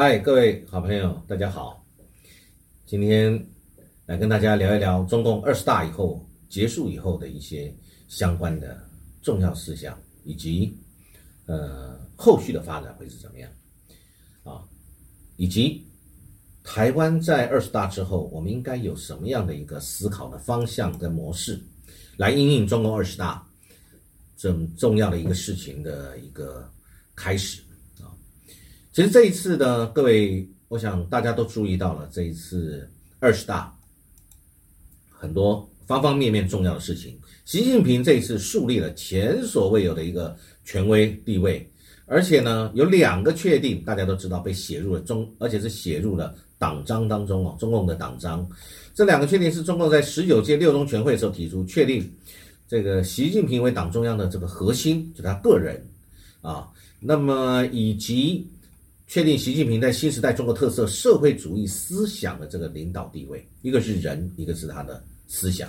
[0.00, 1.84] 嗨，各位好朋友，大家好。
[2.86, 3.44] 今天
[4.06, 7.74] 来跟大家聊一聊中共二十大以后结束以后的一些
[8.06, 8.80] 相关的
[9.22, 10.72] 重要事项，以及
[11.46, 13.50] 呃后续的发展会是怎么样
[14.44, 14.62] 啊，
[15.36, 15.84] 以及
[16.62, 21.60] 台湾在二十大之后，我们应该有什么样的一个思考的方向跟模式，
[22.16, 23.44] 来应应中共二十大
[24.36, 26.72] 这么重要的一个事情的一个
[27.16, 27.60] 开始。
[28.98, 30.44] 其实这一次呢，各位。
[30.66, 33.72] 我想大家都注意到了这一次二十大
[35.08, 37.16] 很多方方面面重要的事情。
[37.44, 41.64] 习近平这一次树立了前所未有的一个权威地位，
[42.06, 48.44] 而且呢有两个确定，大家都知道被写入了中，而且是写入了党章当中哦，中共的党章。
[48.96, 52.12] 这两个确定是中共在十九届六中全会时候提出，确定
[52.66, 55.86] 这个习近平为党中央的这个核心，就他个人
[56.42, 58.44] 啊，那么以及。
[59.08, 65.66] 确定习近平在新时代中国特色社会主义思想的这个领导地位，一个是人，一个是他的思想。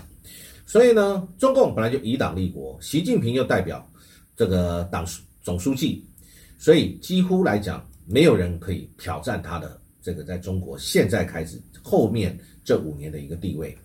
[0.66, 3.90] 所以呢，中共本来就以党立国，习近平又代表
[4.36, 5.08] 这个党
[5.42, 6.04] 总书记，
[6.58, 13.76] 所以几乎来讲，没有人可以挑战他的这个在中国现在开始后面这五年的一个地位。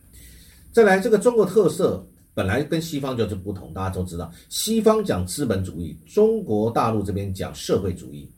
[0.73, 8.29] 再来，这个中国特色本来跟西方就是不同，大家都知道，西方讲资本主义，中国大陆这边讲社会主义。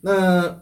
[0.00, 0.58] 那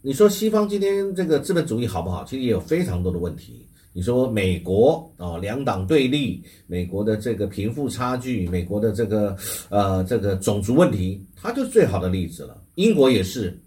[0.00, 2.24] 你说西方今天这个资本主义好不好？
[2.24, 3.66] 其实也有非常多的问题。
[3.92, 9.36] 你说美国啊，两党对立，美国的这个贫富差距，美国的这个
[9.68, 12.62] 呃这个种族问题，它就是最好的例子了。
[12.76, 13.60] 英国也是，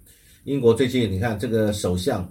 [0.46, 2.28] 英国最近你看这个首相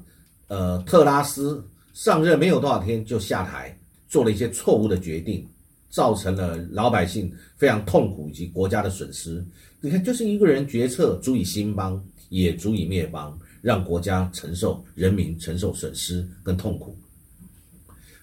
[0.48, 5.46] 呃特拉斯上任没有多少天就下台，做了一些错误的决定，
[5.90, 9.44] 造成了老百姓非常痛苦以及国家的损失。
[9.82, 12.02] 你看，就是一个人决策足以兴邦。
[12.32, 16.96] 也足以灭亡，让国家承受人民承受损失跟痛苦。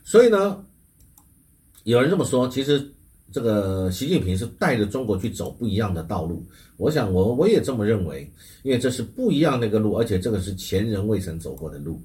[0.03, 0.66] 所以呢，
[1.84, 2.91] 有人这么说，其实
[3.31, 6.44] 这个习近平是带着中国去走不一样的道路。
[6.78, 8.28] 我想，我我也这么认为，
[8.63, 12.01] 因为这是不一样的一个路，而且这个是前人未曾走过的路。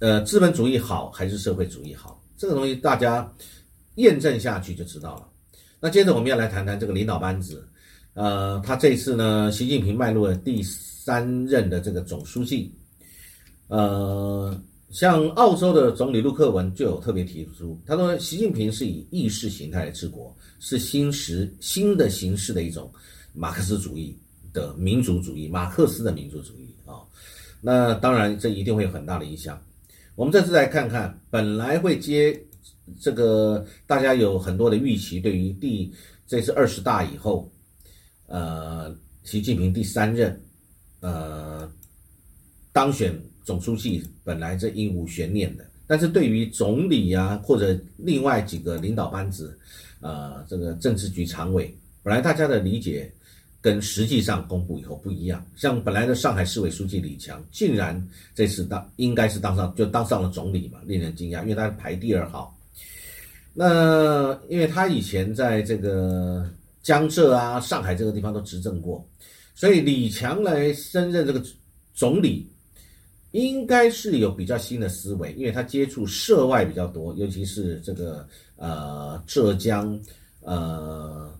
[0.00, 2.20] 呃，资本主义好还是社会主义好？
[2.36, 3.32] 这个东西大家
[3.94, 5.28] 验证下去就知道了。
[5.78, 7.64] 那接着我们要来谈谈这个领导班子。
[8.14, 10.64] 呃，他这次呢，习近平迈入了第。
[11.04, 12.72] 三任的这个总书记，
[13.66, 14.56] 呃，
[14.90, 22.88] 像澳洲的总理陆克文就有特别提出，他说习近平是以意识形态来治国，是新时新的形式的一种
[23.34, 24.16] 马克思主义
[24.52, 27.02] 的民族主义，马克思的民族主义啊。
[27.60, 29.60] 那当然，这一定会有很大的影响。
[30.14, 32.40] 我们这次来看看，本来会接
[33.00, 35.92] 这个，大家有很多的预期，对于第
[36.28, 37.50] 这次二十大以后，
[38.26, 40.40] 呃，习近平第三任。
[41.02, 41.68] 呃，
[42.72, 43.12] 当选
[43.44, 49.58] 总书记本来这应无悬念的，但是对于总理呀或者另外几个领导班子，
[50.00, 53.12] 呃，这个政治局常委，本来大家的理解
[53.60, 55.44] 跟实际上公布以后不一样。
[55.56, 58.00] 像本来的上海市委书记李强，竟然
[58.32, 62.56] 这次当应该是当上就当上了总理嘛，令人惊讶，因为他排第二号。
[63.52, 66.48] 那因为他以前在这个
[66.80, 69.04] 江浙啊、上海这个地方都执政过。
[69.54, 71.42] 所以李强来升任这个
[71.94, 72.50] 总理，
[73.32, 78.26] 应该是有比较新的思维，因为他接触涉外比较多，尤其是这个
[78.56, 79.98] 呃浙江、
[80.40, 81.32] 呃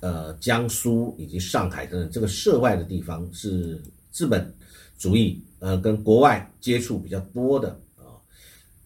[0.00, 4.52] 呃江苏以及上海等等这个涉外的地方是资本
[4.98, 8.16] 主义呃跟国外接触比较多的啊。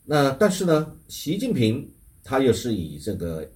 [0.04, 1.88] 那但是呢，习近平
[2.24, 3.48] 他又是以这个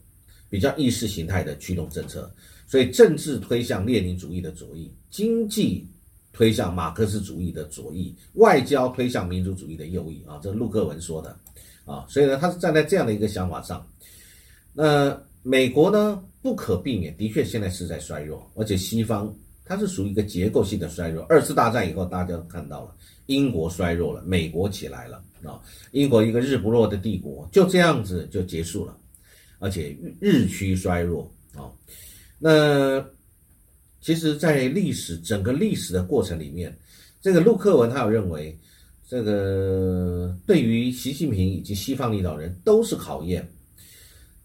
[0.49, 2.33] 比较意识形态的驱动政策。
[2.71, 5.85] 所以政治推向列宁主义的左翼，经济
[6.33, 11.37] 推向马克思主义的左翼，外交推向民族主义的右翼啊，这陆克文说的
[11.85, 12.07] 啊。
[12.09, 13.85] 所以呢，他是站在这样的一个想法上。
[14.73, 19.34] 那美国呢，不可避免，的确现在是在衰弱，而且西方
[19.65, 21.25] 它是属于一个结构性的衰弱。
[21.25, 22.95] 二次大战以后，大家看到了，
[23.27, 25.61] 英国衰弱了，美国起来了啊。
[25.91, 28.97] 英国一个日不落的帝国就这样子就结束了，
[29.59, 31.66] 而且日趋衰弱啊。
[32.42, 33.04] 那
[34.01, 36.75] 其实，在历史整个历史的过程里面，
[37.21, 38.59] 这个陆克文他有认为，
[39.07, 43.47] 这个对于习近平以及西方领导人都是考验。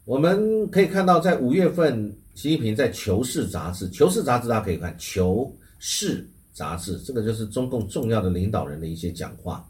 [0.04, 5.50] 我们可以看到，在五月份，习近平在《求是》杂志，《求是》杂志大家可以看，《求
[5.80, 6.22] 是》
[6.52, 9.66] 杂志，这个就是中共重要的领导人的一些讲话，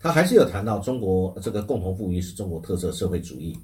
[0.00, 3.54] 他还是有谈到中国这个共同富裕是中国特色社会主义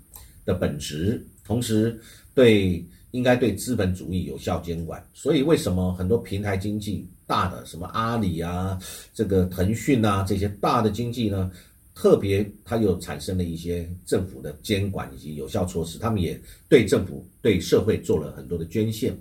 [0.45, 1.99] 的本质，同时
[2.35, 2.85] 对。
[3.15, 5.01] 应该对资本主义有效监管。
[5.15, 8.77] 所以为什么很多平台经济大的，什么阿里啊、
[9.15, 11.49] 这个腾讯啊这些大的经济呢？
[11.95, 16.37] 特别，它又产生了一些政府的监管以及有效措施，他们也
[16.69, 19.17] 对政府、对社会做了很多的捐献。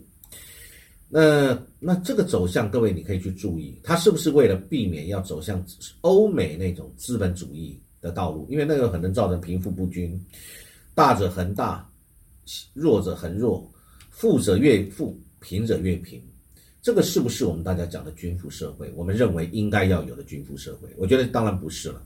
[1.07, 5.63] 那那这个走向，各位你可以去注意，它是不是为了避免要走向
[6.01, 8.48] 欧美那种资本主义的道路？
[8.50, 10.19] 因为那个可能造成贫富不均，
[10.95, 11.88] 大者恒大，
[12.74, 13.72] 弱者恒弱，
[14.13, 16.21] 富者越富，贫者越贫。
[16.81, 18.92] 这个是不是我们大家讲的均富社会？
[18.95, 20.88] 我们认为应该要有的均富社会？
[20.98, 22.01] 我觉得当然不是了。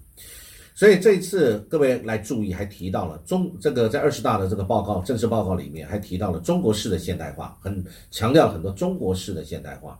[0.74, 10.00] 所以这一次各位来注意，还提到了中这个在二十大的这个报告正式报告里面，还提到了中国式的现代化，很强调很多中国式的现代化。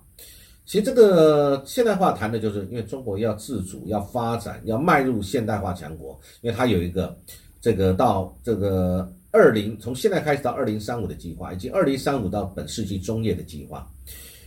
[0.65, 7.18] 其实这个现代化谈的就是，因为中国要自主、要发展、要迈入现代化强国，因为它有一个
[7.60, 13.88] 这个到这个二零从现在开始到二零三五的计划，以及二零三五到本世纪中叶的计划，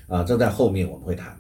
[0.08, 1.38] 啊，这在后面我们会谈。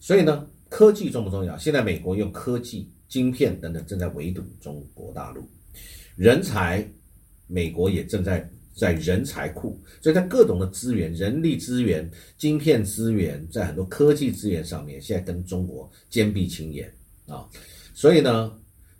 [0.00, 1.56] 所以呢，科技重不重要？
[1.58, 2.90] 现在美国用科技。
[3.08, 5.48] 晶片等等正在围堵中国大陆，
[6.16, 6.84] 人才，
[7.46, 16.92] 美国也正在在人才库，所以在各种的资源、人力资源、晶片资源，在很多科技资源上面，现在跟中国坚壁清野
[17.28, 17.48] 啊。
[17.94, 18.52] 所以呢，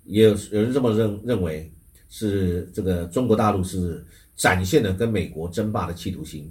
[0.04, 1.68] 也有有人这么认认为，
[2.18, 4.04] 是这个中国大陆是
[4.36, 6.50] 展现了跟美国争霸的企图心。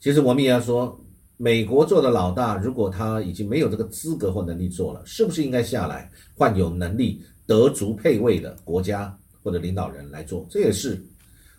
[0.00, 0.98] 其实我们也要说。
[1.40, 10.44] 美国做的老大，如果他已经没有这个资格或能力做了，是不是应该下来换有能力、德足配位的国家或者领导人来做？
[10.50, 11.00] 这也是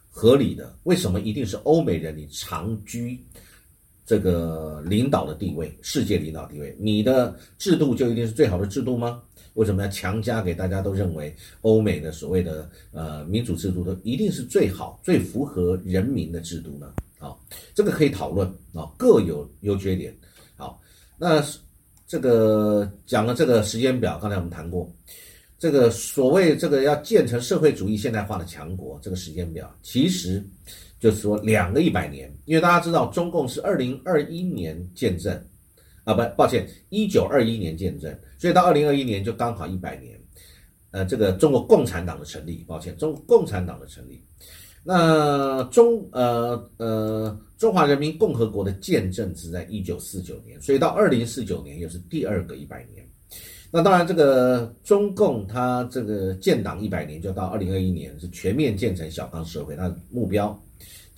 [0.09, 0.75] 合理的。
[0.83, 3.17] 为什么一定是欧美人你长居
[4.09, 6.75] 这个领导的地位、世界领导地位？
[6.79, 9.21] 你的制度就一定是最好的制度吗？
[9.53, 16.91] 为什么要强加给大家都认为欧美的所谓的呃民主制度都一定是最好、最符合人民的制度呢？
[17.19, 17.35] 啊，
[17.75, 20.11] 这个可以讨论啊，各有优缺点。
[20.55, 20.81] 好，
[21.15, 21.45] 那
[22.07, 24.91] 这个讲了这个时间表，刚才我们谈过，
[25.59, 30.43] 这个所谓这个要建成社会主义现代化的强国，这个时间表其实
[30.99, 35.33] 就是说两个一百年，因为大家知道中共是二零二一年建政，
[36.03, 40.19] 啊不，抱歉，一九二一年建政，所以到二零二一年就刚好一百年。
[40.91, 44.19] 呃，这个中国共产党的成立，抱歉，中共产党的成立。
[44.83, 53.07] 那中呃呃中华人民共和国的建政是在一九四九年，所以到二零四九年又是第二个一百年。
[53.69, 60.59] 那当然，这个中共它这个建党一百年就到二零二一年是全面建成小康社会，它目标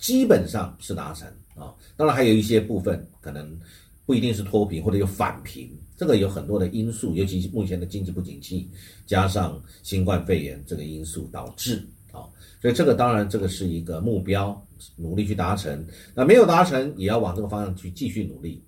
[0.02, 1.72] 基本上是达成啊。
[1.96, 3.56] 当然还有一些部分可能
[4.04, 8.68] 不一定是脱贫或者有返贫，这个有很多的因素，尤其目前的经济不景气，
[9.06, 11.76] 加上新冠肺炎这个因素导致
[12.10, 12.26] 啊。
[12.60, 14.60] 所以这个当然，这个是一个目标，
[14.96, 15.86] 努力去达成。
[16.14, 18.62] 那没有达成，也要往这个方向去继续努力。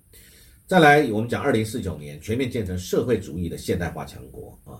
[0.67, 4.79] 再来，我们讲二零四九年全面建成社会主义的现代化强国啊。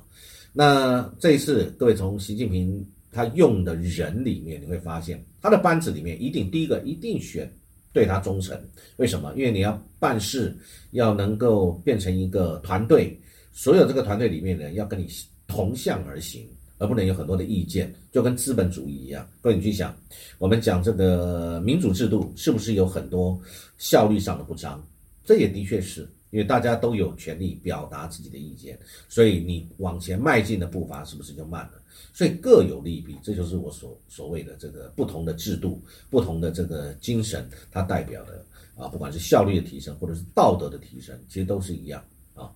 [0.52, 2.86] 那这一次，各位从习近平
[3.16, 7.50] 他用的人里面，你会发现他的班子里面一定第一个一定选
[7.94, 8.60] 对他忠诚。
[8.98, 9.34] 为什么？
[9.38, 10.54] 因为你要办事，
[10.92, 13.18] 要能够变成一个团队，
[13.54, 15.08] 所有这个团队里面的人要跟你
[15.48, 16.46] 同向而行。
[16.78, 19.26] 而不能有很多的意见，就跟资本主义一样。
[19.40, 19.96] 各位，你去想，
[20.38, 23.40] 我们讲这个民主制度，是不是有很多
[23.78, 24.86] 效率上的不彰？
[25.24, 31.74] 这也的确是因为大家都有权利表达自己的意见，所以你往前迈进的步伐是不是就慢了？
[32.14, 38.44] 所以各有利弊，这就是我所所谓的这个不同的制度、不同的这个精神，它代表的
[38.76, 42.52] 啊，不管是效率的提升，或者是道德的提升，其实都是一样啊。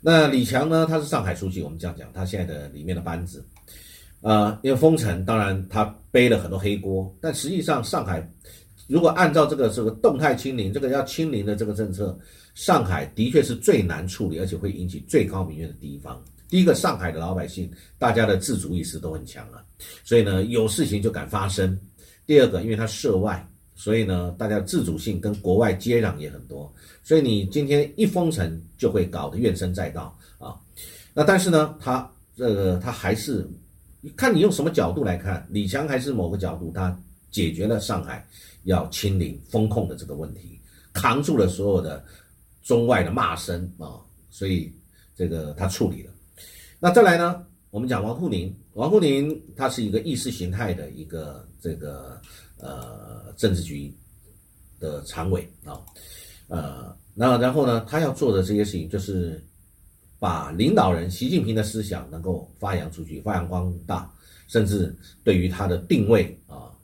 [0.00, 0.86] 那李强呢？
[0.86, 3.44] 他是上海书记，我们这样讲，他现在的里面的班子，
[4.20, 8.24] 啊，因为封城，当然他背了很多黑锅，但实际上上海，
[8.86, 12.16] 如果按照这个这个动态清零，这个要清零的这个政策，
[12.58, 16.20] 上海的确是最难处理，而且会引起最高民怨的地方。
[16.48, 19.62] 第一个，上海的老百姓，大家的自主意识都很强啊，
[20.02, 21.78] 所以呢，有事情就敢发声。
[22.26, 23.48] 第二个，因为它涉外。
[23.76, 26.74] 所以呢，大家自主性跟国外接壤也很多，
[27.04, 30.58] 所以你今天一封城就会搞得怨声载道啊。
[31.14, 33.48] 那但是呢，他这个他还是
[34.16, 37.00] 看你用什么角度来看，李强还是某个角度，他
[37.30, 38.26] 解决了上海
[38.64, 40.58] 要清零风控的这个问题，
[40.92, 42.04] 扛住了所有的
[42.68, 43.98] 中外的骂声啊，
[44.30, 44.72] 所以
[45.16, 46.12] 这个他处理了。
[46.78, 52.20] 那再来呢，我们讲王沪宁，王沪宁他是一个意识形态的一个这个。
[52.60, 53.96] 呃，政治局
[54.80, 55.78] 的常委啊，
[56.48, 59.40] 呃，那然后呢，他要做的这些事情，就是
[60.18, 64.12] 把领导人习近平的思想能够发扬出去，发扬光大，
[64.48, 66.74] 甚至对于他的定位啊，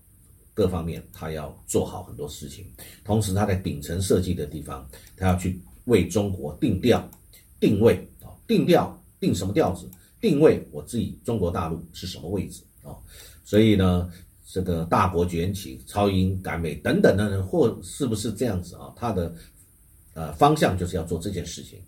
[0.55, 2.65] 各方面他要做好很多事情，
[3.03, 7.09] 同时他在顶层设计的地方，他要去为中国定调、
[7.61, 9.89] 定位啊，定调定什么调子，
[10.21, 12.97] 定位我自己中国大陆是什么位置啊，
[13.45, 14.11] 所以呢，
[14.47, 18.93] 这个大国崛起、超英赶美等等的人，或是不是这样子啊？
[18.97, 19.35] 他的
[20.15, 21.79] 呃方向就是要做这件事情。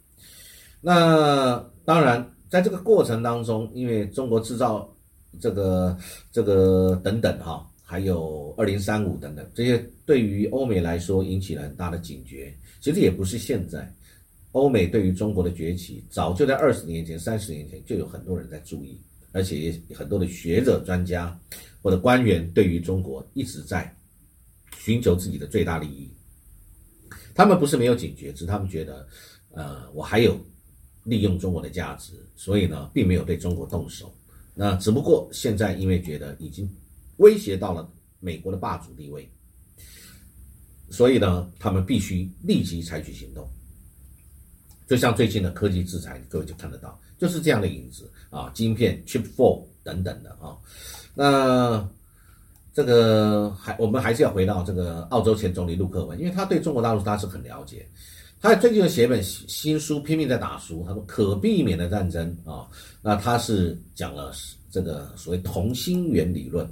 [0.80, 4.88] 那当然，在这个过程当中，因为中国制造
[5.40, 5.96] 这个
[6.30, 7.66] 这个等等哈。
[7.88, 12.52] 还有二零三五等等，这些对于欧美来说引起了很大的警觉。
[12.80, 13.94] 其实也不是现在，
[14.50, 19.00] 欧美对于中国的崛起，早就在二十年前、三十年前就有很多人在注意，
[19.30, 21.38] 而且也很多的学者、专家
[21.80, 23.94] 或者官员对于中国一直在
[24.76, 26.10] 寻求自己的最大利益。
[27.36, 29.06] 他们不是没有警觉，只是他们觉得，
[29.52, 30.36] 呃，我还有
[31.04, 34.12] 利用中国的价值，所以呢，并没有对中国动手。
[34.56, 36.68] 那只不过现在因为觉得已经。
[37.16, 39.30] 威胁到了美国的霸主地位，
[40.90, 43.48] 所以呢，他们必须立即采取行动。
[44.86, 50.56] 就像最近的科技制裁，各位就看得到，就是这样的影子啊，晶片 Chip Four 等等的啊。
[51.14, 51.88] 那
[52.72, 57.88] 这个还我们还是要回到这个澳洲前总理陆克文，因为他对中国大陆他是很了解。
[58.40, 60.84] 他最近写一本新书，拼命在打书。
[60.86, 62.68] 他说可避免的战争啊，
[63.02, 64.32] 那他是讲了
[64.70, 66.68] 这个所谓同心圆理论。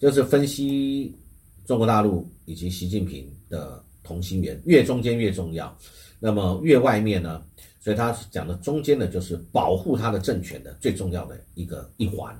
[0.00, 1.16] 就是分析
[1.64, 5.76] 中国大陆以及习近平的同心圆，越中间越重要。
[6.18, 7.40] 那么越外面呢？
[7.78, 12.36] 所以他讲的中间呢，就是保护他的政权的最重要的一个一环。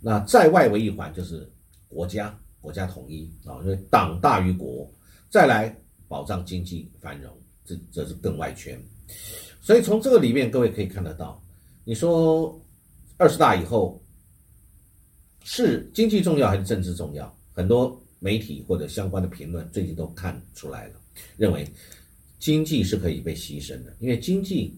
[0.00, 1.50] 那在外围一环就是
[1.88, 4.88] 国家，国家统一啊，因为党大于国。
[5.28, 5.74] 再来
[6.08, 7.32] 保障经济繁荣，
[7.64, 8.80] 这这是更外圈。
[9.60, 11.42] 所以从这个里面，各位可以看得到，
[11.84, 12.60] 你说
[13.16, 13.98] 二十大以后。
[15.44, 17.36] 是经济重要还是政治重要？
[17.52, 20.94] 很多媒体或者相关的评论最近都看出来了，
[21.36, 21.68] 认为
[22.38, 24.72] 经济是可以被牺牲的，因为经济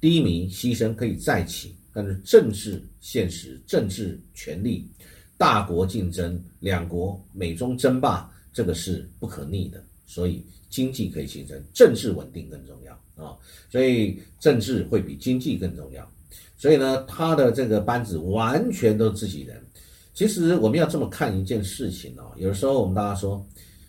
[0.00, 4.88] 低迷牺牲可以再起，但是政治现实、政治权力、
[5.36, 12.92] 大国竞争、两国美中争霸，这个是不可逆的，所以经济可以形成，政治稳定更重要
[13.24, 13.38] 啊，
[13.70, 16.12] 所以政治会比经济更重要，
[16.56, 19.64] 所以呢，他的这个班子完全都是自己人。
[20.12, 23.46] 其实我们要这么看一件事情哦，有的时候我们大家说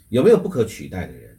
[0.10, 1.36] 有没有不可取代的人？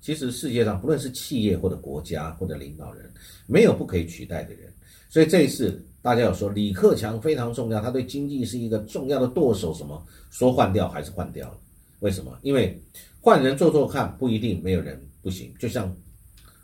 [0.00, 3.08] 其实世界上不论是企业或者国家或者领导人，
[3.46, 4.72] 没有不可以取代的人。
[5.08, 11.58] 所以这一次大家有说李克强非常重要，他对经济是一个重要的舵手，什么说换掉还是换掉了？
[12.00, 12.38] 为什么？
[12.42, 12.80] 因为
[13.20, 15.94] 换人做做看不一定没有人不行，就像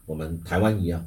[0.06, 1.06] 我们台湾一样，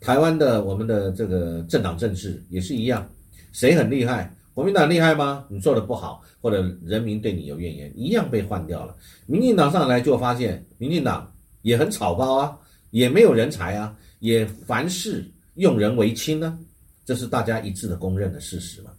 [0.00, 3.08] 台湾的我们的这个政党政治也是一样，
[3.52, 4.34] 谁很厉害？
[4.52, 5.46] 国民党厉害吗？
[5.48, 8.94] 你做的不好，或者人民对你有怨言，一样被换掉了。
[9.26, 12.58] 民进党上来就发现，民进党也很草包啊，
[12.90, 15.24] 也没有人才啊，也凡事
[15.54, 16.58] 用人为亲呢，
[17.06, 18.90] 这是大家一致的公认的事实嘛。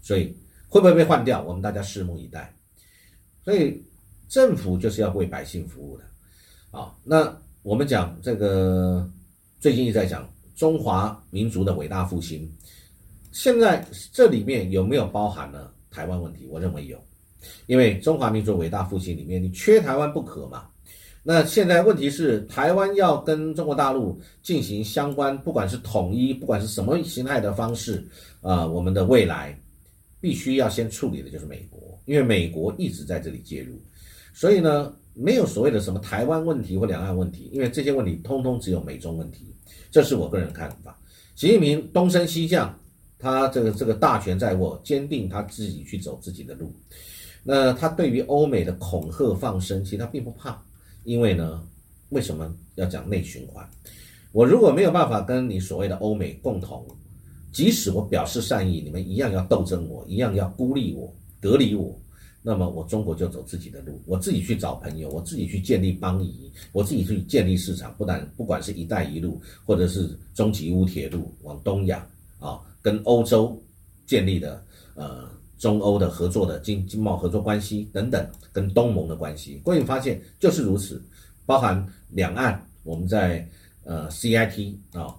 [0.00, 0.34] 所以
[0.68, 2.54] 会不会被换掉，我们大家拭目以待。
[3.44, 3.82] 所以
[4.28, 6.04] 政府就是要为百姓服务的
[6.70, 6.94] 啊。
[7.02, 9.08] 那我们讲这个，
[9.60, 12.50] 最近一直在讲中华民族的伟大复兴。
[13.32, 16.46] 现在这里面有没有包含了台湾问题？
[16.50, 16.98] 我认为有，
[17.66, 20.66] 因为中华民族伟大复兴里面，你缺台湾不可嘛。
[21.22, 28.08] 那现在问题是，台湾要跟中国大陆进行相关，不管是统一，不管是什么形态的方式，
[28.40, 29.56] 啊，我们的未来
[30.20, 33.78] 必须要先处理的就是美国，因为美国一直在这里介入，
[34.38, 39.52] 所以呢，没有所谓的什么台湾问题或两岸问题，因为这些问题通通只有美中问题，
[39.90, 40.96] 这是我个人看法。
[41.34, 42.72] 习近平东升西降。
[43.20, 46.72] 他这个这个大权在握，坚定他自己去走自己的路。
[47.42, 50.56] 那他对于欧美的恐吓放生，其实他并不怕，
[51.02, 51.60] 因为呢，
[52.10, 53.68] 为什么要讲内循环？
[54.30, 56.86] 我如果没有办法跟你所谓的欧美共同，
[57.50, 61.92] 即使我表示善意，你们一样要斗争我，一样要孤立我、隔离我，
[62.42, 72.06] 那么我中国就走自己的路，我自己去找朋友，我自己去建立邦谊，我自己去建立市场，不但不管是一带一路，或者是中吉乌铁路往东亚
[72.38, 72.60] 啊。
[72.80, 73.60] 跟欧洲
[74.06, 74.64] 建立的
[74.94, 75.28] 呃
[75.58, 81.02] 中欧的合作的经经贸合作关系等等，跟东盟的关系，各位发现就是如此，
[81.44, 83.46] 包含两岸我们在
[83.84, 85.14] 呃 CIT 啊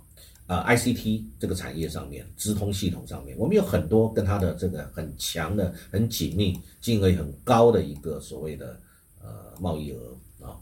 [0.49, 8.79] 啊 ICT 这个产业上面，直通系统上面，我们有很多跟它的这个很强的、很紧密、金额很高的一个所谓的
[9.21, 10.57] 呃贸易额啊，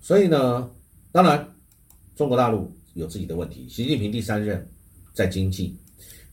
[0.00, 0.70] 所以呢，
[1.10, 1.44] 当然
[2.14, 4.64] 中国大陆有自己的问题，习近平第三任
[5.12, 5.76] 在经济。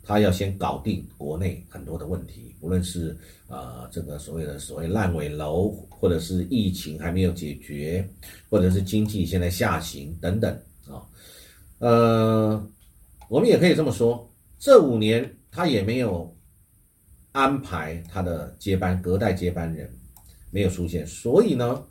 [0.05, 8.05] 他要先搞定国内很多的问题，无论是啊这个所谓的所谓烂尾楼，或者是疫情还没有解决，
[8.49, 10.53] 或者是经济现在下行等等
[10.89, 10.99] 啊，
[11.79, 12.69] 呃，
[13.29, 16.35] 我们也可以这么说，这五年他也没有
[17.31, 19.91] 安排他的接班隔代接班人
[20.51, 21.83] 没有出现，所以呢。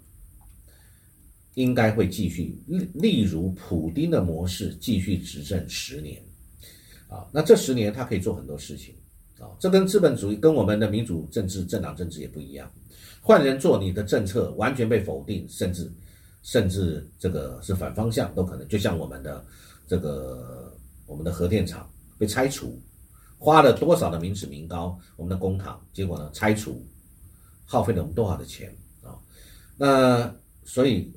[1.54, 6.18] 应该会继续，例例如普丁的模式继续执政十年，
[7.08, 8.94] 啊，那这十年他可以做很多事情，
[9.38, 12.72] 啊，这跟资本主义跟我们的民主政治政党政治也不一样，
[13.20, 15.92] 换人做你的政策完全被否定，甚至
[16.42, 19.44] 甚至这个是反方向都可能，就像我们的
[19.86, 20.74] 这个
[21.12, 22.80] 我们的核电厂被拆除，
[23.38, 26.82] 花了多少的民脂民膏，我们的公帑，结果呢拆除，
[27.66, 29.20] 耗费了我们多少的钱啊，
[29.76, 31.12] 那所以。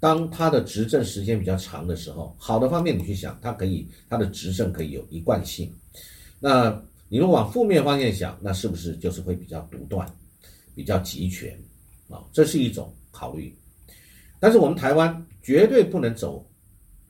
[0.00, 5.72] 当他的执政时间比较长的时候，好的方面你去想，他可以他的执政可以有一贯性。
[6.40, 6.76] 那
[7.08, 10.12] 你如果往负面方面想，那是不是就是会比较独断，
[10.74, 11.56] 比较集权
[12.10, 12.18] 啊？
[12.32, 13.56] 这是一种考虑。
[14.40, 16.44] 但是我们台湾绝对不能走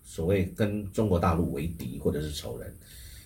[0.05, 2.75] 所谓跟中国大陆为敌或者是仇人，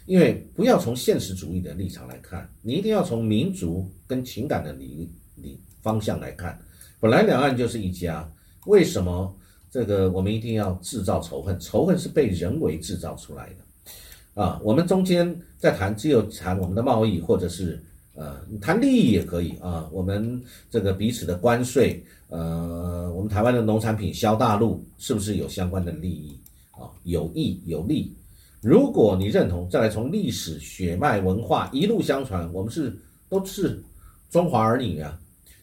[0.06, 6.58] 因为不要从现实主义的立场来看，你一定要从民族跟情感的理理方向来看。
[7.00, 8.30] 本来两岸就是一家，
[8.66, 9.34] 为什么？
[9.68, 20.40] 这个我们一定要制造仇恨，仇恨是被人为制造出来的，啊，我们中间在谈，只有谈我们的贸易，或者是呃谈利益也可以啊，我们
[20.70, 26.38] 这个彼此的关税，呃，我们台湾的农产品销大陆，是不是有相关的利益
[26.78, 26.90] 啊？
[27.04, 28.14] 有益有利。
[28.60, 32.96] 如果你认同，再来从历史血脉文化一路相传，我们是
[33.28, 33.82] 都是
[34.30, 35.18] 中华儿女啊，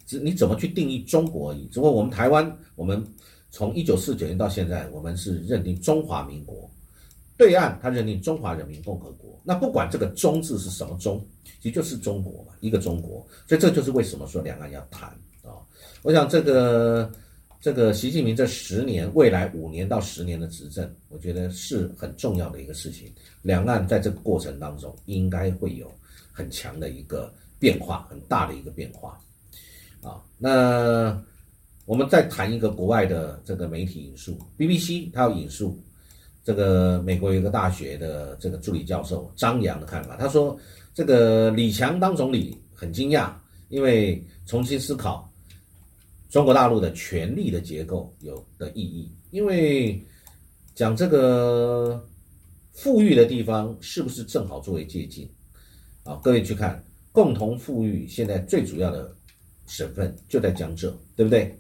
[0.06, 1.66] 只你怎么去定义中国而已。
[1.68, 3.06] 只不过我们台湾，我们。
[3.56, 6.68] 从一九四九年到现在，我们是认定中华民国，
[7.38, 9.40] 对岸他认定中华人民共和国。
[9.44, 11.24] 那不管这个“中”字是什么“中”，
[11.62, 13.24] 其实就是中国嘛，一个中国。
[13.48, 15.08] 所以这就是为什么说两岸要谈
[15.44, 15.54] 啊。
[16.02, 17.12] 我想这个
[17.64, 23.10] 这个习近平这十年未来五年到十年的执政，我觉得是很重要的一个事情。
[23.42, 25.90] 两岸在这个过程当中，应该会有
[26.34, 29.18] 很强的一个变化，很大的一个变化
[30.02, 30.22] 啊。
[30.38, 31.18] 那。
[31.86, 35.78] 我们再谈一个国外的这个媒体引述，BBC，他要引述
[36.42, 40.16] 这个美国有一个大学的这个助理教授张扬的看法。
[40.16, 40.58] 他说，
[40.94, 43.34] 这个李强当总理很惊讶，
[43.68, 45.30] 因为重新思考
[46.34, 49.08] 中国大陆的权力的结构有的意义。
[49.30, 50.04] 因为
[50.74, 52.04] 讲这个
[52.72, 55.30] 富裕的地方是不是正好作为借鉴？
[56.04, 59.16] 啊，各位去看，共同富裕现在最主要的。
[59.66, 61.58] 省份就在江浙，对不对？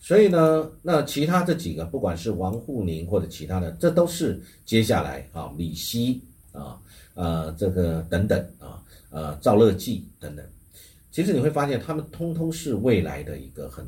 [0.00, 6.76] 所以呢，那其他这几个，不管是王沪宁或者其他的，这都是接下来啊，李希啊，
[7.14, 10.44] 呃，这个等等啊，呃，赵乐际等等。
[11.12, 13.86] 其实你会发现，他们通通是未来的一个很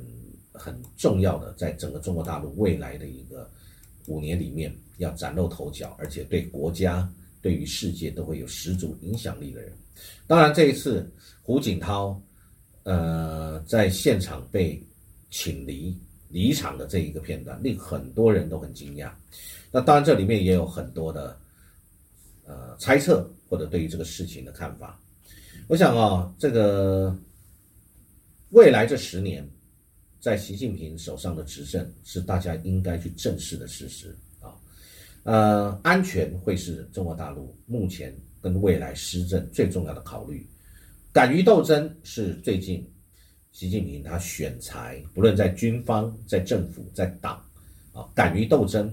[0.59, 3.49] 很重要的，在整个中国大陆未来的一个
[4.07, 7.09] 五年里面要崭露头角，而且对国家、
[7.41, 9.73] 对于世界都会有十足影响力的人。
[10.27, 11.11] 当然，这一次
[11.43, 12.21] 胡锦涛。
[12.85, 14.83] 呃，在现场被
[15.29, 15.95] 请离
[16.31, 19.11] 离场的这一个片段，令很多人都很惊讶。
[19.71, 21.39] 那当然，这里面也有很多的
[22.47, 24.99] 呃猜测或者对于这个事情的看法。
[25.67, 27.15] 我想啊，这个
[28.53, 29.47] 未来这十年，
[30.21, 34.55] 在习近平手上的执政是大家应该去正视的事实啊。
[35.23, 40.47] 呃，安全会是中国大陆目前跟未来施政最重要的考虑。
[41.13, 42.87] 敢于斗争是最近
[43.53, 47.43] 习近平他选材，不论在军方、在政府、在党，
[47.93, 48.93] 啊，敢于斗争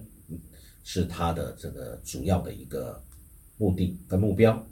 [0.84, 3.04] 是他的这个主要的一个
[3.58, 4.66] 目的跟目标。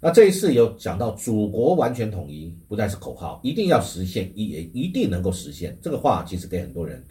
[0.00, 5.76] 那这一次有讲到祖国完全统一，不再是口号，一定要实现，也一定能够实现。
[5.82, 7.02] 这个话其实给很多人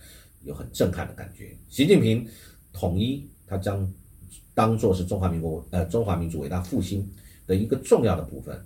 [0.43, 1.55] 有很震撼的感觉。
[1.67, 2.25] 习近平
[2.71, 3.91] 统一，他将
[4.53, 7.05] 当做是中华民国呃中华民族伟大复兴
[7.47, 8.63] 的一个重要的部分。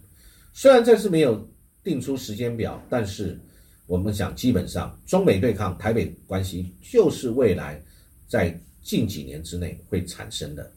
[0.54, 1.48] 虽然这次没有
[1.84, 3.40] 定出时间表，但是
[3.88, 7.82] 我们想，基本上中美对抗、台北关系就是未来
[8.28, 10.70] 在近几年之内会产生的，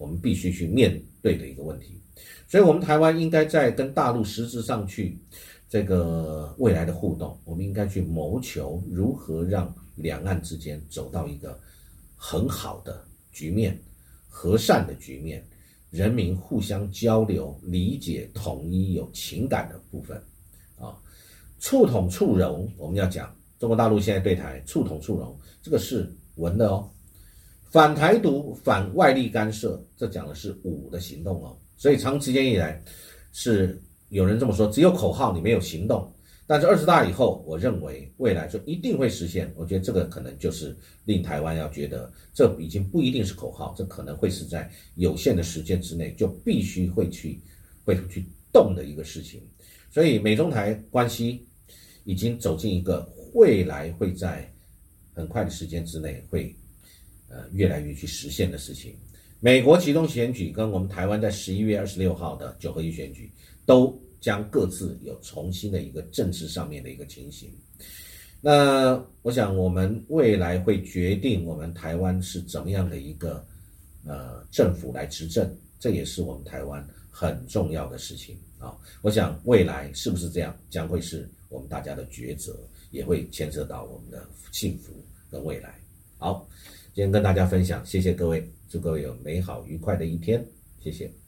[0.00, 2.00] 我们必须去面对的一个问题。
[2.48, 5.18] 所以，我们台湾应该在跟大陆实质上去
[5.68, 11.60] 这个未来的互动，我们应该去谋求如何让两岸之间走到一个
[12.16, 13.78] 很好的局面、
[14.26, 15.44] 和善的局面。
[15.90, 20.16] 人民互相交流、理解、统一、有情感的部分，
[20.78, 20.96] 啊，
[21.58, 26.88] 促统促融，我们要讲中国大陆现在对台促统促融，这个是文的哦。
[27.70, 31.56] 反台独、反外力干涉，这讲的是武的行动哦。
[31.76, 32.82] 所以长时间以来
[33.32, 36.12] 是有人这么说，只有口号，你没有行动。
[36.48, 39.52] 但是二十大以后，我认为未来就一定会实现。
[39.54, 47.40] 我觉得这个可能就是令台湾要觉得，这已经不一定是口号，这可能会是在有限的时间之内就必须会去
[47.84, 49.40] 会去动的一个事情。
[49.92, 51.46] 所以美中台关系
[52.02, 54.52] 已经走进一个未来会在
[55.14, 56.52] 很快的时间之内会
[57.30, 58.94] 呃越来越去实现的事情。
[59.40, 63.32] 美国其中选举跟我们台湾在十一月二十六号的九合一选举
[63.64, 63.98] 都。
[64.20, 67.50] 将各自有重新的一个政治上面的一个情形，
[68.42, 73.42] 那我想我们未来会决定我们台湾是怎么样的一个
[74.04, 78.76] 呃政府来执政，这也是我们台湾很重要的事情啊。
[79.00, 82.54] 我想未来是不是这样，将会是我们大家的抉择，
[82.90, 84.92] 也会牵涉到我们的幸福
[85.30, 85.80] 跟未来。
[86.18, 86.46] 好，
[87.00, 90.46] 先跟大家分享，谢谢各位，祝各位有美好愉快的一天，
[90.78, 91.19] 谢谢。